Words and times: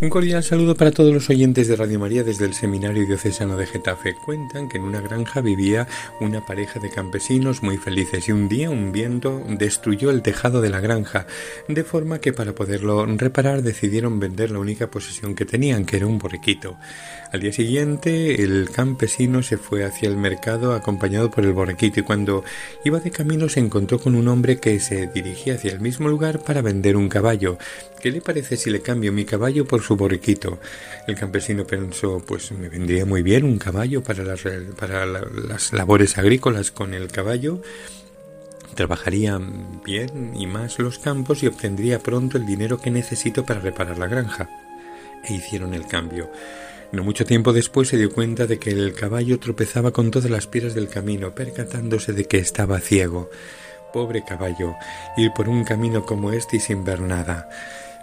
Un 0.00 0.10
cordial 0.10 0.44
saludo 0.44 0.76
para 0.76 0.92
todos 0.92 1.12
los 1.12 1.28
oyentes 1.28 1.66
de 1.66 1.74
Radio 1.74 1.98
María 1.98 2.22
desde 2.22 2.44
el 2.44 2.54
Seminario 2.54 3.04
Diocesano 3.04 3.56
de 3.56 3.66
Getafe. 3.66 4.14
Cuentan 4.14 4.68
que 4.68 4.76
en 4.76 4.84
una 4.84 5.00
granja 5.00 5.40
vivía 5.40 5.88
una 6.20 6.46
pareja 6.46 6.78
de 6.78 6.88
campesinos 6.88 7.64
muy 7.64 7.78
felices 7.78 8.28
y 8.28 8.32
un 8.32 8.48
día 8.48 8.70
un 8.70 8.92
viento 8.92 9.42
destruyó 9.48 10.10
el 10.10 10.22
tejado 10.22 10.60
de 10.60 10.70
la 10.70 10.78
granja, 10.78 11.26
de 11.66 11.82
forma 11.82 12.20
que 12.20 12.32
para 12.32 12.54
poderlo 12.54 13.06
reparar 13.06 13.62
decidieron 13.62 14.20
vender 14.20 14.52
la 14.52 14.60
única 14.60 14.86
posesión 14.88 15.34
que 15.34 15.44
tenían, 15.44 15.84
que 15.84 15.96
era 15.96 16.06
un 16.06 16.18
borriquito. 16.18 16.76
Al 17.32 17.40
día 17.40 17.52
siguiente 17.52 18.40
el 18.44 18.70
campesino 18.70 19.42
se 19.42 19.58
fue 19.58 19.84
hacia 19.84 20.08
el 20.08 20.16
mercado 20.16 20.74
acompañado 20.74 21.28
por 21.28 21.44
el 21.44 21.52
borriquito 21.52 21.98
y 21.98 22.04
cuando 22.04 22.44
iba 22.84 23.00
de 23.00 23.10
camino 23.10 23.48
se 23.48 23.58
encontró 23.58 23.98
con 23.98 24.14
un 24.14 24.28
hombre 24.28 24.60
que 24.60 24.78
se 24.78 25.08
dirigía 25.08 25.54
hacia 25.54 25.72
el 25.72 25.80
mismo 25.80 26.08
lugar 26.08 26.38
para 26.38 26.62
vender 26.62 26.96
un 26.96 27.08
caballo. 27.08 27.58
¿Qué 28.00 28.12
le 28.12 28.20
parece 28.20 28.56
si 28.56 28.70
le 28.70 28.80
cambio 28.80 29.12
mi 29.12 29.24
caballo 29.24 29.66
por 29.66 29.82
su 29.88 29.96
borriquito? 29.96 30.58
El 31.06 31.16
campesino 31.16 31.66
pensó, 31.66 32.22
pues 32.24 32.52
me 32.52 32.68
vendría 32.68 33.06
muy 33.06 33.22
bien 33.22 33.44
un 33.44 33.58
caballo 33.58 34.02
para 34.02 34.22
las, 34.22 34.42
para 34.78 35.06
las 35.06 35.72
labores 35.72 36.18
agrícolas 36.18 36.70
con 36.70 36.92
el 36.92 37.08
caballo 37.08 37.62
trabajaría 38.74 39.40
bien 39.84 40.34
y 40.36 40.46
más 40.46 40.78
los 40.78 41.00
campos 41.00 41.42
y 41.42 41.48
obtendría 41.48 41.98
pronto 41.98 42.38
el 42.38 42.46
dinero 42.46 42.78
que 42.80 42.92
necesito 42.92 43.44
para 43.44 43.58
reparar 43.58 43.98
la 43.98 44.06
granja. 44.06 44.48
E 45.24 45.34
hicieron 45.34 45.74
el 45.74 45.88
cambio. 45.88 46.30
No 46.92 47.02
mucho 47.02 47.24
tiempo 47.24 47.52
después 47.52 47.88
se 47.88 47.96
dio 47.96 48.12
cuenta 48.12 48.46
de 48.46 48.60
que 48.60 48.70
el 48.70 48.94
caballo 48.94 49.40
tropezaba 49.40 49.90
con 49.90 50.12
todas 50.12 50.30
las 50.30 50.46
piedras 50.46 50.74
del 50.74 50.88
camino, 50.88 51.34
percatándose 51.34 52.12
de 52.12 52.26
que 52.26 52.38
estaba 52.38 52.78
ciego. 52.78 53.30
Pobre 53.92 54.22
caballo, 54.24 54.76
ir 55.16 55.32
por 55.34 55.48
un 55.48 55.64
camino 55.64 56.06
como 56.06 56.30
este 56.30 56.58
y 56.58 56.60
sin 56.60 56.84
ver 56.84 57.00
nada. 57.00 57.48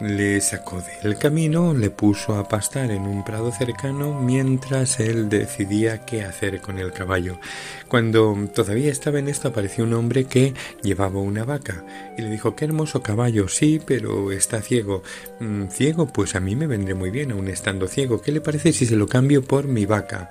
Le 0.00 0.40
sacó 0.40 0.80
del 1.02 1.18
camino, 1.18 1.74
le 1.74 1.90
puso 1.90 2.36
a 2.36 2.46
pastar 2.48 2.92
en 2.92 3.02
un 3.02 3.24
prado 3.24 3.50
cercano 3.50 4.14
mientras 4.14 5.00
él 5.00 5.28
decidía 5.28 6.04
qué 6.04 6.22
hacer 6.22 6.60
con 6.60 6.78
el 6.78 6.92
caballo. 6.92 7.40
Cuando 7.88 8.36
todavía 8.54 8.92
estaba 8.92 9.18
en 9.18 9.26
esto 9.28 9.48
apareció 9.48 9.82
un 9.82 9.94
hombre 9.94 10.26
que 10.26 10.54
llevaba 10.82 11.18
una 11.18 11.44
vaca 11.44 11.84
y 12.16 12.22
le 12.22 12.30
dijo 12.30 12.54
qué 12.54 12.66
hermoso 12.66 13.02
caballo, 13.02 13.48
sí, 13.48 13.80
pero 13.84 14.30
está 14.30 14.62
ciego. 14.62 15.02
Mm, 15.40 15.66
ciego, 15.66 16.06
pues 16.06 16.36
a 16.36 16.40
mí 16.40 16.54
me 16.54 16.68
vendré 16.68 16.94
muy 16.94 17.10
bien 17.10 17.32
aun 17.32 17.48
estando 17.48 17.88
ciego. 17.88 18.22
¿Qué 18.22 18.30
le 18.30 18.40
parece 18.40 18.72
si 18.72 18.86
se 18.86 18.94
lo 18.94 19.08
cambio 19.08 19.42
por 19.42 19.66
mi 19.66 19.84
vaca? 19.84 20.30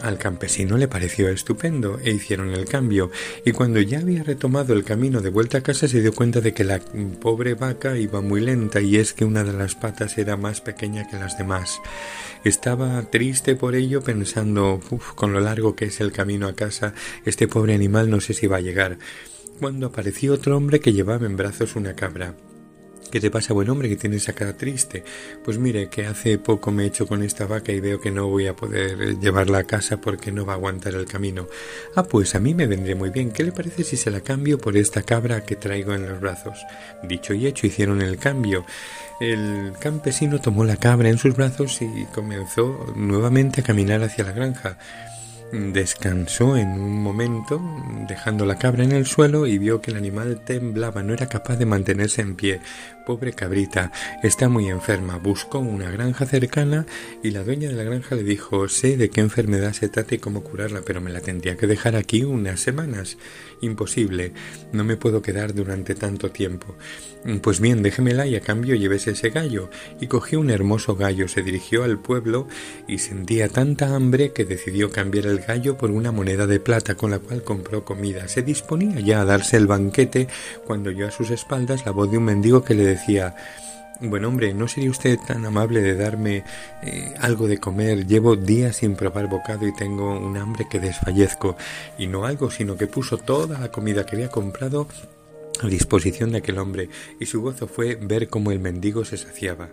Al 0.00 0.18
campesino 0.18 0.76
le 0.76 0.88
pareció 0.88 1.28
estupendo 1.28 1.98
e 1.98 2.10
hicieron 2.10 2.52
el 2.52 2.66
cambio, 2.66 3.10
y 3.44 3.52
cuando 3.52 3.80
ya 3.80 4.00
había 4.00 4.22
retomado 4.22 4.74
el 4.74 4.84
camino 4.84 5.20
de 5.20 5.30
vuelta 5.30 5.58
a 5.58 5.62
casa 5.62 5.88
se 5.88 6.00
dio 6.00 6.12
cuenta 6.12 6.40
de 6.40 6.52
que 6.52 6.64
la 6.64 6.80
pobre 7.20 7.54
vaca 7.54 7.96
iba 7.96 8.20
muy 8.20 8.40
lenta 8.40 8.80
y 8.80 8.96
es 8.96 9.14
que 9.14 9.24
una 9.24 9.42
de 9.42 9.54
las 9.54 9.74
patas 9.74 10.18
era 10.18 10.36
más 10.36 10.60
pequeña 10.60 11.08
que 11.08 11.16
las 11.16 11.38
demás. 11.38 11.80
Estaba 12.44 13.02
triste 13.10 13.56
por 13.56 13.74
ello 13.74 14.02
pensando, 14.02 14.80
uff, 14.90 15.12
con 15.14 15.32
lo 15.32 15.40
largo 15.40 15.74
que 15.74 15.86
es 15.86 16.00
el 16.00 16.12
camino 16.12 16.46
a 16.46 16.54
casa, 16.54 16.94
este 17.24 17.48
pobre 17.48 17.74
animal 17.74 18.10
no 18.10 18.20
sé 18.20 18.34
si 18.34 18.46
va 18.46 18.58
a 18.58 18.60
llegar, 18.60 18.98
cuando 19.58 19.86
apareció 19.86 20.34
otro 20.34 20.56
hombre 20.56 20.80
que 20.80 20.92
llevaba 20.92 21.26
en 21.26 21.36
brazos 21.36 21.74
una 21.74 21.94
cabra. 21.94 22.34
¿Qué 23.16 23.20
te 23.20 23.30
pasa, 23.30 23.54
buen 23.54 23.70
hombre, 23.70 23.88
que 23.88 23.96
tienes 23.96 24.24
esa 24.24 24.34
cara 24.34 24.52
triste? 24.58 25.02
Pues 25.42 25.56
mire, 25.56 25.88
que 25.88 26.04
hace 26.04 26.36
poco 26.36 26.70
me 26.70 26.82
he 26.82 26.86
hecho 26.88 27.06
con 27.06 27.22
esta 27.22 27.46
vaca 27.46 27.72
y 27.72 27.80
veo 27.80 27.98
que 27.98 28.10
no 28.10 28.28
voy 28.28 28.46
a 28.46 28.54
poder 28.54 29.18
llevarla 29.18 29.60
a 29.60 29.64
casa 29.64 29.96
porque 30.02 30.30
no 30.30 30.44
va 30.44 30.52
a 30.52 30.56
aguantar 30.56 30.92
el 30.92 31.06
camino. 31.06 31.46
Ah, 31.94 32.02
pues 32.02 32.34
a 32.34 32.40
mí 32.40 32.52
me 32.52 32.66
vendría 32.66 32.94
muy 32.94 33.08
bien. 33.08 33.30
¿Qué 33.30 33.42
le 33.42 33.52
parece 33.52 33.84
si 33.84 33.96
se 33.96 34.10
la 34.10 34.20
cambio 34.20 34.58
por 34.58 34.76
esta 34.76 35.02
cabra 35.02 35.46
que 35.46 35.56
traigo 35.56 35.94
en 35.94 36.06
los 36.06 36.20
brazos? 36.20 36.58
Dicho 37.04 37.32
y 37.32 37.46
hecho, 37.46 37.66
hicieron 37.66 38.02
el 38.02 38.18
cambio. 38.18 38.66
El 39.18 39.72
campesino 39.80 40.38
tomó 40.38 40.64
la 40.64 40.76
cabra 40.76 41.08
en 41.08 41.16
sus 41.16 41.34
brazos 41.34 41.80
y 41.80 42.04
comenzó 42.14 42.92
nuevamente 42.96 43.62
a 43.62 43.64
caminar 43.64 44.02
hacia 44.02 44.24
la 44.24 44.32
granja. 44.32 44.76
Descansó 45.52 46.56
en 46.56 46.70
un 46.70 47.00
momento, 47.02 47.62
dejando 48.08 48.44
la 48.44 48.58
cabra 48.58 48.82
en 48.82 48.90
el 48.90 49.06
suelo 49.06 49.46
y 49.46 49.58
vio 49.58 49.80
que 49.80 49.92
el 49.92 49.96
animal 49.96 50.42
temblaba, 50.44 51.04
no 51.04 51.14
era 51.14 51.28
capaz 51.28 51.56
de 51.56 51.66
mantenerse 51.66 52.20
en 52.20 52.34
pie. 52.34 52.60
Pobre 53.06 53.32
cabrita, 53.32 53.92
está 54.24 54.48
muy 54.48 54.68
enferma. 54.68 55.18
Buscó 55.18 55.60
una 55.60 55.88
granja 55.92 56.26
cercana 56.26 56.84
y 57.22 57.30
la 57.30 57.44
dueña 57.44 57.68
de 57.68 57.76
la 57.76 57.84
granja 57.84 58.16
le 58.16 58.24
dijo 58.24 58.68
sé 58.68 58.96
de 58.96 59.08
qué 59.08 59.20
enfermedad 59.20 59.72
se 59.72 59.88
trata 59.88 60.16
y 60.16 60.18
cómo 60.18 60.42
curarla, 60.42 60.82
pero 60.84 61.00
me 61.00 61.12
la 61.12 61.20
tendría 61.20 61.56
que 61.56 61.68
dejar 61.68 61.94
aquí 61.94 62.24
unas 62.24 62.58
semanas. 62.58 63.16
Imposible, 63.60 64.32
no 64.72 64.82
me 64.82 64.96
puedo 64.96 65.22
quedar 65.22 65.54
durante 65.54 65.94
tanto 65.94 66.32
tiempo. 66.32 66.74
Pues 67.42 67.60
bien, 67.60 67.82
déjemela 67.82 68.26
y 68.26 68.34
a 68.34 68.40
cambio 68.40 68.74
llévese 68.74 69.12
ese 69.12 69.30
gallo. 69.30 69.70
Y 70.00 70.08
cogió 70.08 70.40
un 70.40 70.50
hermoso 70.50 70.96
gallo, 70.96 71.28
se 71.28 71.42
dirigió 71.42 71.84
al 71.84 72.00
pueblo 72.00 72.48
y 72.88 72.98
sentía 72.98 73.48
tanta 73.48 73.94
hambre 73.94 74.32
que 74.32 74.44
decidió 74.44 74.90
cambiar 74.90 75.26
el 75.26 75.35
gallo 75.40 75.76
por 75.76 75.90
una 75.90 76.12
moneda 76.12 76.46
de 76.46 76.60
plata 76.60 76.94
con 76.94 77.10
la 77.10 77.18
cual 77.18 77.42
compró 77.42 77.84
comida. 77.84 78.28
Se 78.28 78.42
disponía 78.42 79.00
ya 79.00 79.20
a 79.20 79.24
darse 79.24 79.56
el 79.56 79.66
banquete 79.66 80.28
cuando 80.66 80.90
oyó 80.90 81.06
a 81.06 81.10
sus 81.10 81.30
espaldas 81.30 81.86
la 81.86 81.92
voz 81.92 82.10
de 82.10 82.18
un 82.18 82.24
mendigo 82.24 82.62
que 82.62 82.74
le 82.74 82.84
decía 82.84 83.34
Buen 83.98 84.26
hombre, 84.26 84.52
¿no 84.52 84.68
sería 84.68 84.90
usted 84.90 85.18
tan 85.26 85.46
amable 85.46 85.80
de 85.80 85.94
darme 85.94 86.44
eh, 86.82 87.14
algo 87.18 87.48
de 87.48 87.56
comer? 87.56 88.06
Llevo 88.06 88.36
días 88.36 88.76
sin 88.76 88.94
probar 88.94 89.26
bocado 89.26 89.66
y 89.66 89.74
tengo 89.74 90.18
un 90.18 90.36
hambre 90.36 90.66
que 90.68 90.78
desfallezco. 90.78 91.56
Y 91.96 92.06
no 92.06 92.26
algo, 92.26 92.50
sino 92.50 92.76
que 92.76 92.88
puso 92.88 93.16
toda 93.16 93.58
la 93.58 93.70
comida 93.70 94.04
que 94.04 94.16
había 94.16 94.28
comprado 94.28 94.86
a 95.62 95.66
disposición 95.66 96.32
de 96.32 96.38
aquel 96.38 96.58
hombre, 96.58 96.90
y 97.18 97.24
su 97.24 97.40
gozo 97.40 97.66
fue 97.66 97.94
ver 97.94 98.28
cómo 98.28 98.52
el 98.52 98.60
mendigo 98.60 99.06
se 99.06 99.16
saciaba. 99.16 99.70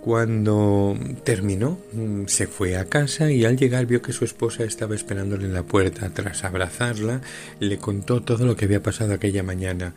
Cuando 0.00 0.98
terminó, 1.24 1.78
mm, 1.92 2.24
se 2.26 2.46
fue 2.46 2.76
a 2.76 2.86
casa 2.86 3.30
y 3.30 3.44
al 3.44 3.58
llegar 3.58 3.84
vio 3.84 4.00
que 4.00 4.12
su 4.12 4.24
esposa 4.24 4.64
estaba 4.64 4.94
esperándole 4.94 5.44
en 5.44 5.52
la 5.52 5.62
puerta. 5.62 6.08
Tras 6.10 6.42
abrazarla, 6.44 7.20
le 7.58 7.76
contó 7.76 8.22
todo 8.22 8.46
lo 8.46 8.56
que 8.56 8.64
había 8.64 8.82
pasado 8.82 9.12
aquella 9.12 9.42
mañana 9.42 9.94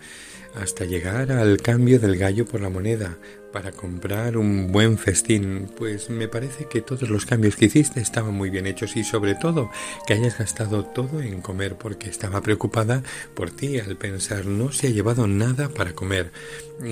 hasta 0.55 0.85
llegar 0.85 1.31
al 1.31 1.57
cambio 1.57 1.99
del 1.99 2.17
gallo 2.17 2.45
por 2.45 2.61
la 2.61 2.69
moneda 2.69 3.17
para 3.51 3.71
comprar 3.71 4.35
un 4.35 4.71
buen 4.71 4.97
festín. 4.97 5.69
Pues 5.77 6.09
me 6.09 6.27
parece 6.27 6.65
que 6.65 6.81
todos 6.81 7.09
los 7.09 7.25
cambios 7.25 7.55
que 7.55 7.65
hiciste 7.65 8.01
estaban 8.01 8.33
muy 8.33 8.49
bien 8.49 8.65
hechos 8.65 8.95
y 8.95 9.03
sobre 9.03 9.35
todo 9.35 9.69
que 10.07 10.13
hayas 10.13 10.39
gastado 10.39 10.85
todo 10.85 11.21
en 11.21 11.41
comer 11.41 11.75
porque 11.75 12.09
estaba 12.09 12.41
preocupada 12.41 13.03
por 13.35 13.51
ti 13.51 13.79
al 13.79 13.95
pensar 13.95 14.45
no 14.45 14.71
se 14.71 14.87
ha 14.87 14.89
llevado 14.89 15.27
nada 15.27 15.69
para 15.69 15.93
comer. 15.93 16.31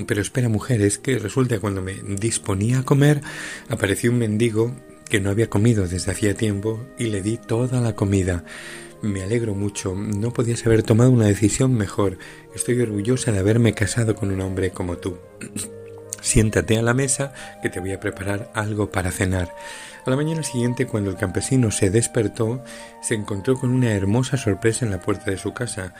Pero 0.06 0.20
espera 0.20 0.48
mujer, 0.48 0.80
es 0.80 0.98
que 0.98 1.18
resulta 1.18 1.56
que 1.56 1.60
cuando 1.60 1.82
me 1.82 1.94
disponía 1.94 2.80
a 2.80 2.84
comer 2.84 3.20
apareció 3.68 4.12
un 4.12 4.18
mendigo 4.18 4.74
que 5.08 5.20
no 5.20 5.30
había 5.30 5.50
comido 5.50 5.86
desde 5.86 6.12
hacía 6.12 6.34
tiempo 6.34 6.80
y 6.98 7.06
le 7.06 7.22
di 7.22 7.36
toda 7.36 7.80
la 7.80 7.94
comida. 7.94 8.44
Me 9.02 9.24
alegro 9.24 9.56
mucho. 9.56 9.96
No 9.96 10.32
podías 10.32 10.64
haber 10.64 10.84
tomado 10.84 11.10
una 11.10 11.26
decisión 11.26 11.74
mejor. 11.74 12.18
Estoy 12.54 12.80
orgullosa 12.80 13.32
de 13.32 13.40
haberme 13.40 13.74
casado 13.74 14.14
con 14.14 14.30
un 14.30 14.40
hombre 14.40 14.70
como 14.70 14.96
tú. 14.96 15.18
Siéntate 16.22 16.78
a 16.78 16.82
la 16.82 16.94
mesa 16.94 17.34
que 17.62 17.68
te 17.68 17.80
voy 17.80 17.90
a 17.90 17.98
preparar 17.98 18.52
algo 18.54 18.92
para 18.92 19.10
cenar. 19.10 19.52
A 20.04 20.10
la 20.10 20.16
mañana 20.16 20.42
siguiente, 20.42 20.86
cuando 20.88 21.10
el 21.10 21.16
campesino 21.16 21.70
se 21.70 21.88
despertó, 21.88 22.64
se 23.02 23.14
encontró 23.14 23.56
con 23.56 23.70
una 23.70 23.92
hermosa 23.92 24.36
sorpresa 24.36 24.84
en 24.84 24.90
la 24.90 25.00
puerta 25.00 25.30
de 25.30 25.38
su 25.38 25.52
casa. 25.52 25.94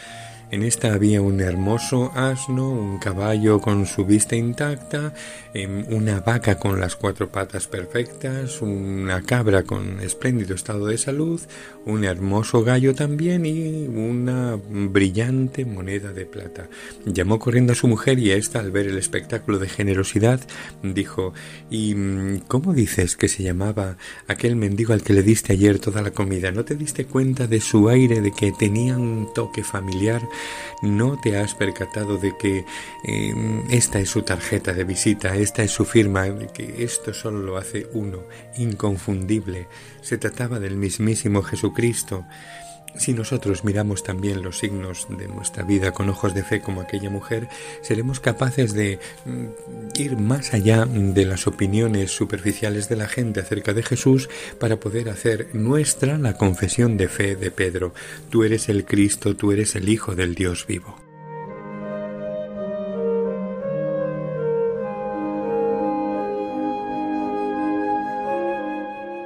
En 0.53 0.65
esta 0.65 0.93
había 0.93 1.23
un 1.23 1.41
hermoso 1.41 2.13
asno, 2.15 2.69
un 2.69 2.99
caballo 2.99 3.59
con 3.59 3.87
su 3.87 4.05
vista 4.05 4.37
intacta, 4.37 5.15
em, 5.55 5.87
una 5.89 6.21
vaca 6.21 6.59
con 6.59 6.79
las 6.79 6.95
cuatro 6.95 7.31
patas 7.31 7.67
perfectas, 7.69 8.61
una 8.61 9.23
cabra 9.23 9.63
con 9.63 10.01
espléndido 10.01 10.55
estado 10.55 10.89
de 10.89 10.99
salud, 10.99 11.41
un 11.87 12.05
hermoso 12.05 12.63
gallo 12.65 12.95
también 12.95 13.47
y 13.47 13.87
una 13.87 14.59
brillante 14.69 15.65
moneda 15.65 16.13
de 16.13 16.27
plata. 16.27 16.69
Llamó 17.07 17.39
corriendo 17.39 17.73
a 17.73 17.77
su 17.77 17.89
mujer 17.89 18.19
y 18.19 18.33
ésta, 18.33 18.61
al 18.61 18.73
ver 18.73 18.89
el 18.89 18.99
espectáculo 18.99 19.59
de 19.59 19.71
generosidad, 19.71 20.39
dijo 20.83 21.33
¿Y 21.71 21.95
mm, 21.95 22.41
cómo 22.47 22.75
dices 22.75 23.17
que 23.17 23.29
se 23.29 23.43
llamaba 23.43 23.92
aquel 24.29 24.57
mendigo 24.57 24.93
al 24.93 25.03
que 25.03 25.13
le 25.13 25.23
diste 25.23 25.53
ayer 25.53 25.79
toda 25.79 26.03
la 26.03 26.11
comida? 26.11 26.53
¿No 26.53 26.65
te 26.65 26.75
diste 26.75 27.07
cuenta 27.07 27.47
de 27.47 27.61
su 27.61 27.89
aire, 27.89 28.21
de 28.21 28.33
que 28.33 28.53
tenía 28.53 28.97
un 28.97 29.33
toque 29.35 29.65
familiar? 29.65 30.23
¿No 30.83 31.19
te 31.21 31.37
has 31.37 31.55
percatado 31.55 32.19
de 32.19 32.37
que 32.37 32.65
em, 33.05 33.63
esta 33.71 34.01
es 34.01 34.11
su 34.11 34.23
tarjeta 34.23 34.73
de 34.73 34.85
visita, 34.85 35.37
esta 35.37 35.63
es 35.63 35.71
su 35.71 35.85
firma, 35.85 36.27
que 36.53 36.85
esto 36.85 37.15
solo 37.15 37.41
lo 37.41 37.57
hace 37.57 37.89
uno, 37.93 38.25
inconfundible? 38.57 39.69
Se 40.01 40.19
trataba 40.19 40.59
del 40.59 40.77
mismísimo 40.77 41.43
Jesucristo. 41.43 42.25
Si 42.97 43.15
nosotros 43.15 43.65
miramos 43.65 44.03
también 44.03 44.43
los 44.43 44.59
signos 44.59 45.07
de 45.09 45.27
nuestra 45.27 45.65
vida 45.65 45.93
con 45.93 46.09
ojos 46.11 46.35
de 46.35 46.43
fe 46.43 46.61
como 46.61 46.83
aquella 46.83 47.11
mujer, 47.11 47.49
seremos 47.81 48.21
capaces 48.21 48.75
de 48.75 48.99
mm, 49.25 49.99
ir 50.01 50.19
más 50.19 50.53
allá 50.53 50.85
de 50.87 51.25
las 51.25 51.47
opiniones 51.47 52.11
superficiales 52.11 52.89
de 52.89 52.97
la 52.97 53.09
gente 53.09 53.41
acerca 53.41 53.73
de 53.73 53.83
Jesús 53.83 54.29
para 54.59 54.77
poder 54.77 55.09
hacer 55.09 55.49
nuestra 55.55 56.19
la 56.19 56.37
confesión 56.37 56.97
de 56.97 57.09
fe 57.09 57.35
de 57.35 57.51
Pedro. 57.51 57.95
Tú 58.31 58.45
eres 58.45 58.69
el 58.69 58.85
Cristo, 58.85 59.35
tú 59.37 59.53
eres 59.53 59.75
el 59.75 59.89
Hijo 59.89 60.15
del 60.15 60.35
Dios 60.35 60.67
vivo. 60.67 60.97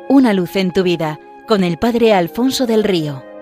Una 0.09 0.33
luz 0.33 0.57
en 0.57 0.73
tu 0.73 0.83
vida 0.83 1.19
con 1.47 1.63
el 1.63 1.79
Padre 1.79 2.15
Alfonso 2.15 2.67
del 2.67 2.85
Río. 2.85 3.36